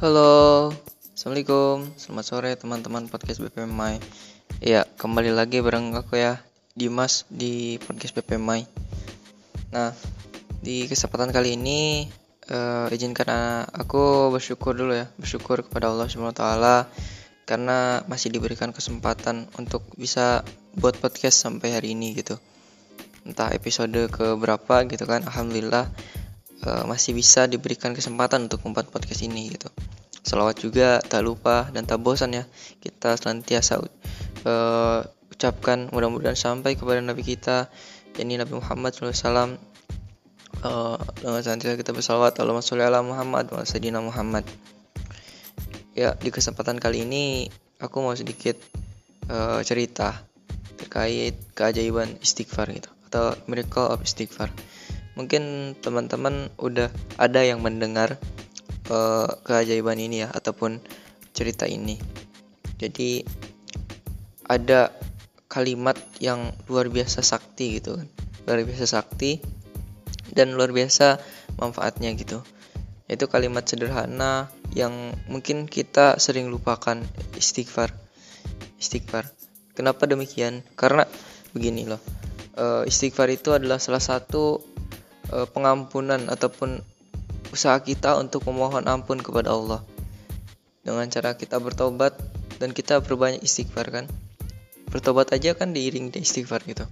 [0.00, 0.72] Halo,
[1.12, 4.00] Assalamualaikum, selamat sore teman-teman podcast BPMI
[4.64, 6.40] Ya, kembali lagi bareng aku ya,
[6.72, 8.64] Dimas di podcast BPMI
[9.76, 9.92] Nah,
[10.64, 12.08] di kesempatan kali ini
[12.48, 16.48] uh, izinkan aku bersyukur dulu ya Bersyukur kepada Allah SWT
[17.44, 20.40] Karena masih diberikan kesempatan untuk bisa
[20.80, 22.40] buat podcast sampai hari ini gitu.
[23.28, 25.92] Entah episode ke berapa gitu kan, Alhamdulillah
[26.66, 29.68] uh, masih bisa diberikan kesempatan untuk membuat podcast ini gitu.
[30.20, 32.44] Salawat juga tak lupa dan tak bosan ya
[32.84, 35.00] kita senantiasa uh,
[35.32, 37.72] ucapkan mudah-mudahan sampai kepada Nabi kita
[38.20, 39.56] yakni Nabi Muhammad SAW
[40.60, 44.44] uh, dengan senantiasa kita bersalawat Allahumma sholli ala Muhammad wa sayyidina Muhammad.
[45.96, 47.48] Ya di kesempatan kali ini
[47.80, 48.60] aku mau sedikit
[49.32, 50.20] uh, cerita
[50.76, 54.48] terkait keajaiban istighfar gitu atau miracle of istighfar
[55.18, 58.18] mungkin teman-teman udah ada yang mendengar
[58.90, 60.82] uh, keajaiban ini ya ataupun
[61.34, 61.96] cerita ini.
[62.80, 63.22] Jadi
[64.50, 64.90] ada
[65.50, 68.08] kalimat yang luar biasa sakti gitu kan.
[68.46, 69.42] Luar biasa sakti
[70.30, 71.18] dan luar biasa
[71.58, 72.42] manfaatnya gitu.
[73.10, 77.02] Itu kalimat sederhana yang mungkin kita sering lupakan
[77.34, 77.90] istighfar.
[78.78, 79.26] Istighfar.
[79.74, 80.62] Kenapa demikian?
[80.78, 81.02] Karena
[81.50, 81.98] begini loh.
[82.54, 84.62] Uh, istighfar itu adalah salah satu
[85.30, 86.82] uh, pengampunan ataupun
[87.50, 89.80] usaha kita untuk memohon ampun kepada Allah.
[90.80, 92.16] Dengan cara kita bertobat
[92.58, 94.06] dan kita berbanyak istighfar kan.
[94.90, 96.86] Bertobat aja kan diiring di istighfar gitu.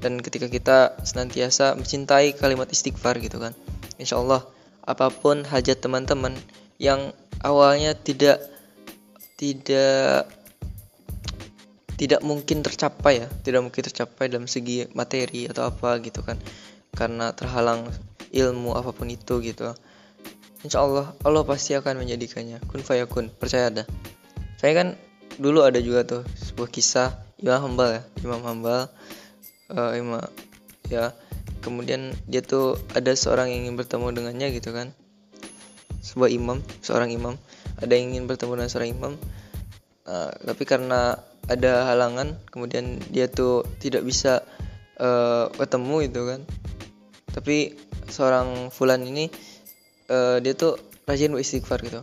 [0.00, 3.52] Dan ketika kita senantiasa mencintai kalimat istighfar gitu kan.
[3.96, 4.44] Insya Allah
[4.86, 6.36] apa pun hajat teman-teman
[6.78, 7.10] yang
[7.42, 8.38] awalnya tidak
[9.36, 10.28] tidak
[11.96, 13.28] tidak mungkin tercapai ya.
[13.28, 16.36] Tidak mungkin tercapai dalam segi materi atau apa gitu kan
[16.96, 17.86] karena terhalang
[18.32, 19.76] ilmu apa pun itu gitu.
[20.64, 22.64] Insya Allah Allah pasti akan menjadikannya.
[22.66, 23.84] Kun fayakun percaya ada
[24.56, 24.88] saya kan
[25.36, 28.02] dulu ada juga tuh sebuah kisah Imam Hambal ya.
[28.24, 28.88] Imam Hambal
[29.70, 30.24] uh, Imam
[30.88, 31.12] ya.
[31.60, 34.96] Kemudian dia tuh ada seorang yang ingin bertemu dengannya gitu kan.
[36.00, 37.34] Sebuah imam seorang imam.
[37.82, 39.12] Ada yang ingin bertemu dengan seorang imam.
[40.06, 44.42] Uh, tapi karena ada halangan kemudian dia tuh tidak bisa
[44.98, 46.40] uh, ketemu gitu kan
[47.36, 47.76] tapi
[48.08, 49.28] seorang fulan ini
[50.08, 52.00] uh, dia tuh rajin beristighfar gitu.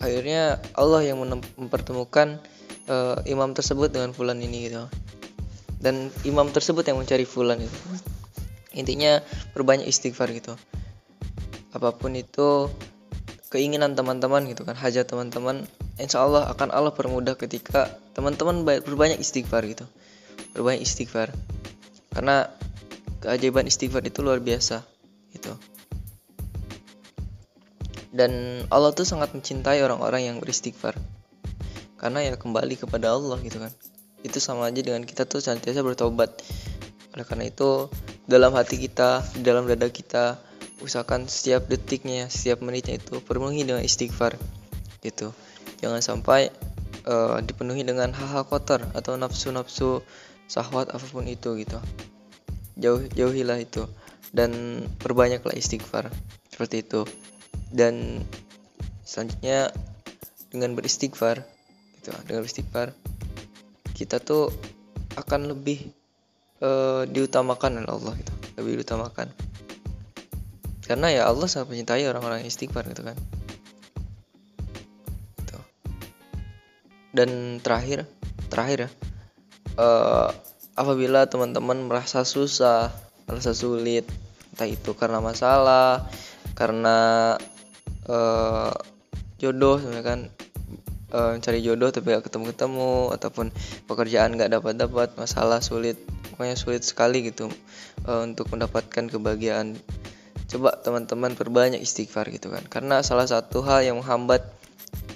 [0.00, 1.20] Akhirnya Allah yang
[1.60, 2.40] mempertemukan
[2.88, 4.88] uh, imam tersebut dengan fulan ini gitu.
[5.76, 7.78] Dan imam tersebut yang mencari fulan itu.
[8.72, 9.20] Intinya
[9.52, 10.56] berbanyak istighfar gitu.
[11.76, 12.72] Apa pun itu
[13.52, 15.66] keinginan teman-teman gitu kan hajat teman-teman
[15.98, 19.84] insya Allah akan Allah permudah ketika teman-teman berbanyak istighfar gitu.
[20.56, 21.28] Berbanyak istighfar.
[22.10, 22.48] Karena
[23.20, 24.82] keajaiban istighfar itu luar biasa
[25.36, 25.52] gitu.
[28.10, 30.98] Dan Allah tuh sangat mencintai orang-orang yang beristighfar.
[31.94, 33.70] Karena ya kembali kepada Allah gitu kan.
[34.26, 36.42] Itu sama aja dengan kita tuh senantiasa bertobat.
[37.14, 37.86] Oleh karena itu
[38.26, 40.38] dalam hati kita dalam dada kita
[40.80, 44.34] usahakan setiap detiknya setiap menitnya itu penuhi dengan istighfar
[45.04, 45.30] gitu.
[45.84, 46.50] Jangan sampai
[47.04, 50.00] uh, dipenuhi dengan hal-hal kotor atau nafsu-nafsu
[50.50, 51.78] sahwat apa pun itu gitu
[52.80, 53.84] jauh jauhilah itu.
[54.32, 56.08] Dan perbanyaklah istighfar.
[56.48, 57.04] Seperti itu.
[57.70, 58.24] Dan
[59.04, 59.70] selanjutnya
[60.50, 61.46] dengan beristighfar
[61.98, 62.90] gitu dengan beristighfar
[63.94, 64.50] kita tuh
[65.14, 65.92] akan lebih
[66.64, 68.32] uh, diutamakan oleh Allah gitu.
[68.56, 69.28] Lebih diutamakan.
[70.80, 73.16] Karena ya Allah sangat mencintai orang-orang istighfar gitu kan.
[75.38, 75.58] Gitu.
[77.10, 78.06] dan terakhir
[78.48, 78.90] terakhir ya
[79.82, 80.30] uh,
[80.74, 82.90] apabila teman-teman merasa susah
[83.30, 84.06] merasa sulit
[84.54, 86.10] entah itu karena masalah
[86.58, 87.38] karena
[88.10, 88.74] uh,
[89.38, 90.20] jodoh sebenarnya kan
[91.14, 93.46] uh, cari jodoh tapi gak ketemu ketemu ataupun
[93.86, 95.96] pekerjaan gak dapat dapat masalah sulit
[96.34, 97.50] pokoknya sulit sekali gitu
[98.06, 99.76] uh, untuk mendapatkan kebahagiaan.
[100.50, 104.42] Coba teman-teman perbanyak istighfar gitu kan karena salah satu hal yang menghambat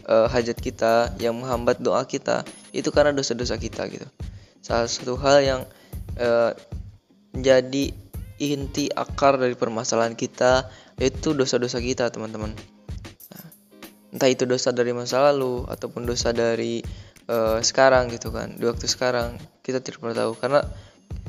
[0.07, 4.07] uh, hajat kita yang menghambat doa kita itu karena dosa-dosa kita gitu
[4.65, 5.61] salah satu hal yang
[6.17, 6.57] uh,
[7.37, 7.93] menjadi
[8.41, 12.57] inti akar dari permasalahan kita itu dosa-dosa kita teman-teman.
[14.15, 16.79] Entah itu dosa dari masa lalu ataupun dosa dari
[17.27, 20.39] uh, sekarang gitu kan di waktu sekarang kita tidak pernah tahu.
[20.39, 20.63] Karena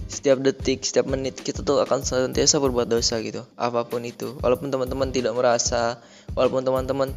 [0.05, 4.37] setiap detik setiap menit kita tuh akan senantiasa berbuat dosa gitu apa pun itu.
[4.37, 5.97] Walaupun teman-teman tidak merasa
[6.37, 7.09] walaupun teman-teman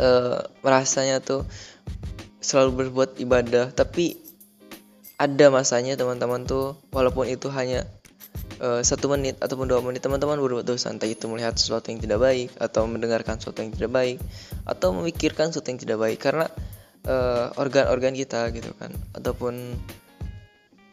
[0.00, 1.44] uh, merasanya tuh
[2.40, 4.29] selalu berbuat ibadah tapi
[5.20, 7.84] ada masanya teman-teman tuh walaupun itu hanya
[8.64, 12.24] uh, satu menit ataupun dua menit teman-teman berbuat dosa entah itu melihat sesuatu yang tidak
[12.24, 14.16] baik atau mendengarkan sesuatu yang tidak baik
[14.64, 16.48] atau memikirkan sesuatu yang tidak baik karena
[17.56, 19.76] organ-organ uh, kita gitu kan ataupun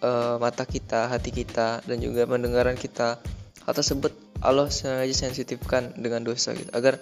[0.04, 3.20] uh, mata kita hati kita dan juga pendengaran kita
[3.64, 4.12] hal tersebut
[4.44, 7.00] Allah sengaja sensitifkan dengan dosa gitu agar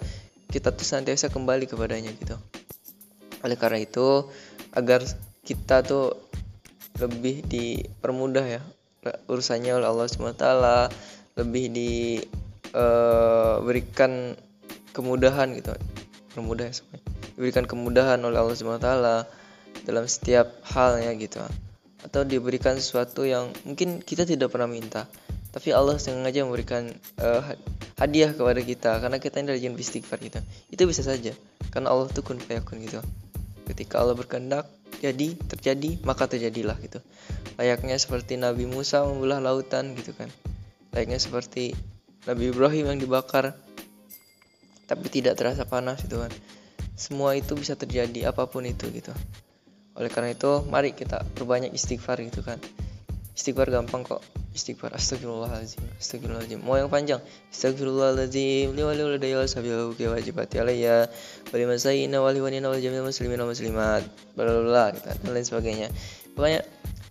[0.49, 2.37] kita tuh senantiasa kembali kepadanya gitu.
[3.43, 4.29] Oleh karena itu
[4.71, 5.03] agar
[5.45, 6.24] kita tuh
[6.95, 8.63] lebih dipermudah ya
[9.29, 10.41] urusannya oleh Allah SWT
[11.37, 12.33] lebih diberikan
[14.33, 14.41] eh, uh,
[14.95, 15.77] kemudahan gitu.
[16.33, 16.73] Permudah ya
[17.35, 18.87] diberikan kemudahan oleh Allah SWT
[19.85, 21.43] dalam setiap halnya gitu.
[22.01, 25.07] Atau diberikan sesuatu yang mungkin kita tidak pernah minta
[25.55, 26.91] tapi Allah sengaja memberikan
[27.23, 27.39] uh,
[27.95, 30.43] hadiah kepada kita karena kita ini rajin istighfar gitu.
[30.67, 31.31] Itu bisa saja
[31.71, 32.99] karena Allah tuh kun gitu.
[33.63, 34.67] Ketika Allah berkehendak
[35.11, 36.99] jadi terjadi maka terjadilah gitu.
[37.59, 40.29] Layaknya seperti Nabi Musa membelah lautan gitu kan.
[40.95, 41.75] Layaknya seperti
[42.25, 43.53] Nabi Ibrahim yang dibakar
[44.85, 46.31] tapi tidak terasa panas gitu kan.
[46.95, 49.11] Semua itu bisa terjadi apa pun itu gitu.
[49.95, 52.59] Oleh karena itu mari kita perbanyak istighfar gitu kan
[53.35, 54.23] istighfar gampang kok.
[54.55, 56.63] Istighfar astagfirullahaladzim astagfirullahaladzim.
[56.63, 57.19] Mau yang panjang?
[57.51, 61.11] Astagfirullahaladzim lima lima daya sabiha buki wajibati alaiya
[61.51, 64.07] wali masayina wali wanina wali jamil muslimin wa muslimat
[64.39, 65.87] bla gitu, dan lain sebagainya.
[66.39, 66.63] Banyak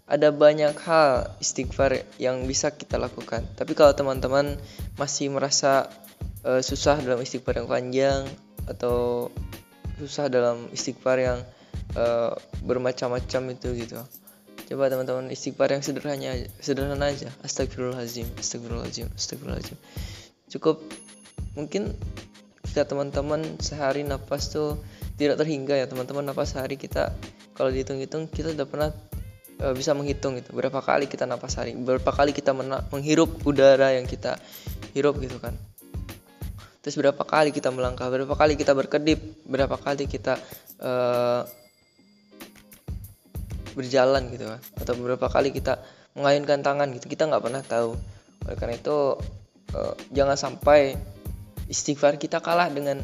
[0.09, 3.45] ada banyak hal istighfar yang bisa kita lakukan.
[3.57, 4.57] Tapi kalau teman-teman
[4.97, 5.93] masih merasa
[6.49, 8.25] uh, susah dalam istighfar yang panjang
[8.65, 9.29] atau
[10.01, 11.39] susah dalam istighfar yang
[11.97, 12.33] uh,
[12.65, 14.01] bermacam-macam itu gitu
[14.65, 17.29] Coba teman-teman istighfar yang sederhana sederhana aja.
[17.45, 19.77] Astagfirullahaladzim, astagfirullahaladzim, astagfirullahaladzim.
[20.49, 20.81] Cukup
[21.55, 21.93] mungkin
[22.75, 24.83] jika teman-teman sehari nafas tuh
[25.15, 27.15] tidak terhingga ya teman-teman nafas sehari kita
[27.55, 28.91] kalau dihitung-hitung kita udah pernah
[29.63, 32.51] e, bisa menghitung gitu berapa kali kita nafas sehari berapa kali kita
[32.91, 34.43] menghirup udara yang kita
[34.91, 35.55] hirup gitu kan
[36.83, 40.35] terus berapa kali kita melangkah berapa kali kita berkedip berapa kali kita
[40.83, 40.91] e,
[43.75, 45.83] berjalan gitu kan atau beberapa kali kita
[46.15, 47.99] mengayunkan tangan gitu kita nggak pernah tahu.
[48.47, 49.19] Oleh karena itu
[49.75, 50.95] uh, jangan sampai
[51.67, 53.03] istighfar kita kalah dengan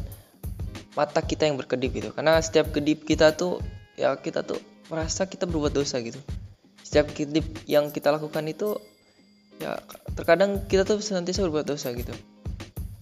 [0.95, 2.09] mata kita yang berkedip gitu.
[2.15, 3.59] Karena setiap kedip kita tuh
[3.99, 6.19] ya kita tuh merasa kita berbuat dosa gitu.
[6.81, 8.79] Setiap kedip yang kita lakukan itu
[9.59, 9.77] ya
[10.15, 12.15] terkadang kita tuh senantiasa berbuat dosa gitu.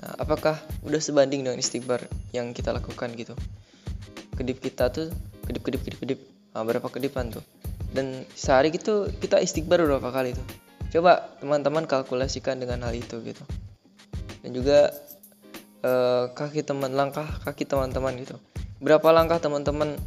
[0.02, 2.02] Nah apakah udah sebanding dengan istighfar
[2.34, 3.38] yang kita lakukan gitu?
[4.34, 5.14] Kedip kita tuh
[5.50, 6.20] kedip kedip kedip kedip
[6.54, 7.42] nah, berapa kedipan tuh
[7.94, 10.46] dan sehari gitu kita istighfar berapa kali tuh.
[10.90, 13.44] Coba teman-teman kalkulasikan dengan hal itu gitu.
[14.42, 14.90] Dan juga
[15.86, 18.38] uh, kaki teman langkah kaki teman-teman gitu.
[18.82, 20.00] Berapa langkah teman-teman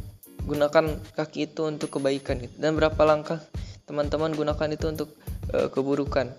[0.43, 2.55] gunakan kaki itu untuk kebaikan gitu?
[2.59, 3.39] Dan berapa langkah
[3.87, 5.09] teman-teman gunakan itu untuk
[5.55, 6.35] uh, keburukan?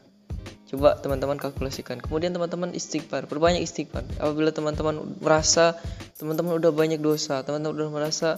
[0.68, 2.02] Coba teman-teman kalkulasikan.
[2.02, 5.78] Kemudian teman-teman istighfar perbanyak istighfar apabila teman-teman merasa
[6.18, 8.28] teman-teman udah banyak dosa teman-teman udah merasa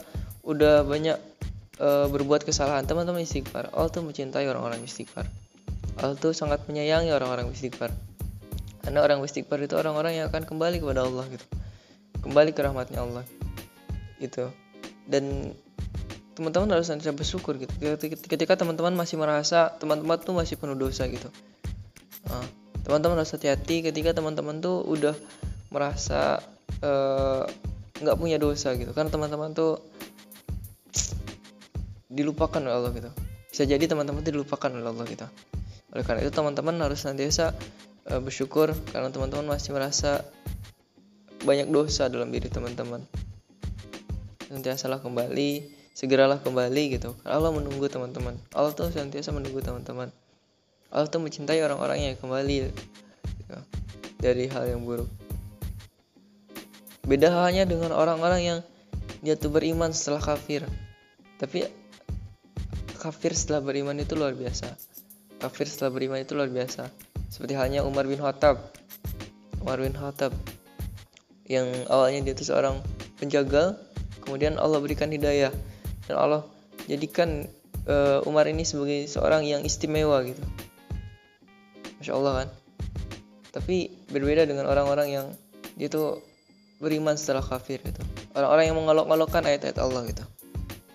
[0.46, 1.18] udah banyak
[1.76, 3.72] e, berbuat kesalahan, teman-teman istighfar.
[3.72, 5.28] Allah tuh mencintai orang-orang istighfar.
[5.96, 7.88] Allah tuh sangat menyayangi orang-orang istighfar.
[8.84, 11.46] Karena orang istighfar itu orang-orang yang akan kembali kepada Allah gitu.
[12.20, 13.24] Kembali ke rahmatnya Allah.
[14.20, 14.52] Gitu.
[15.08, 15.56] Dan
[16.36, 17.72] teman-teman harus nanti bersyukur gitu.
[18.28, 21.32] Ketika teman-teman masih merasa teman-teman tuh masih penuh dosa gitu.
[22.86, 25.14] teman-teman harus hati-hati ketika teman-teman tuh udah
[25.74, 26.38] merasa
[26.78, 27.42] eh,
[27.98, 28.92] nggak uh, punya dosa gitu.
[28.94, 29.82] Karena teman-teman tuh
[32.16, 33.10] dilupakan oleh Allah gitu.
[33.52, 35.28] Bisa jadi teman-teman itu dilupakan oleh Allah gitu.
[35.92, 37.52] Oleh karena itu teman-teman harus senantiasa
[38.08, 40.24] uh, bersyukur karena teman-teman masih merasa
[41.44, 43.04] banyak dosa dalam diri teman-teman.
[44.48, 47.16] Senantiasalah kembali segeralah kembali gitu.
[47.24, 48.36] Allah menunggu teman-teman.
[48.52, 50.12] Allah tuh senantiasa menunggu teman-teman.
[50.92, 53.58] Allah tuh mencintai orang-orang yang kembali gitu,
[54.20, 55.08] dari hal yang buruk.
[57.08, 58.58] Beda halnya dengan orang-orang yang
[59.24, 60.68] dia tuh beriman setelah kafir.
[61.40, 61.64] Tapi
[63.06, 64.74] kafir setelah beriman itu luar biasa.
[65.38, 66.90] Kafir setelah beriman itu luar biasa.
[67.30, 68.74] Seperti halnya Umar bin Khattab.
[69.62, 70.34] Umar bin Khattab
[71.46, 72.82] yang awalnya dia itu seorang
[73.22, 73.78] penjagal,
[74.26, 75.54] kemudian Allah berikan hidayah
[76.10, 76.42] dan Allah
[76.90, 77.46] jadikan
[77.86, 80.42] uh, Umar ini sebagai seorang yang istimewa gitu.
[82.02, 82.48] Masya Allah kan.
[83.54, 85.26] Tapi berbeda dengan orang-orang yang
[85.78, 86.18] dia itu
[86.82, 88.02] beriman setelah kafir gitu.
[88.34, 90.26] Orang-orang yang mengolok-olokkan ayat-ayat Allah gitu.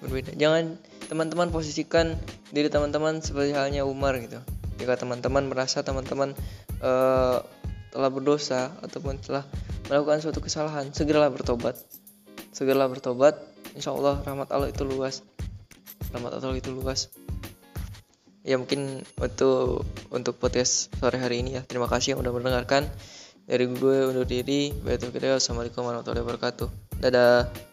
[0.03, 0.35] Berbeda.
[0.35, 0.75] Jangan
[1.11, 2.15] teman-teman posisikan
[2.55, 4.39] diri teman-teman seperti halnya Umar gitu.
[4.79, 6.31] Jika teman-teman merasa teman-teman
[6.79, 7.43] uh,
[7.91, 9.43] telah berdosa ataupun telah
[9.91, 11.75] melakukan suatu kesalahan segeralah bertobat.
[12.55, 13.35] Segeralah bertobat.
[13.75, 15.19] Insya Allah rahmat Allah itu luas.
[16.15, 17.11] Rahmat Allah itu luas.
[18.47, 19.83] Ya mungkin untuk
[20.15, 21.61] untuk podcast sore hari ini ya.
[21.67, 22.87] Terima kasih yang udah mendengarkan.
[23.51, 24.71] Dari gue undur diri.
[24.87, 26.67] Assalamualaikum warahmatullahi wabarakatuh.
[27.03, 27.70] Dadah.